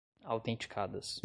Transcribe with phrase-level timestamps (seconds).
[0.27, 1.19] autenticadas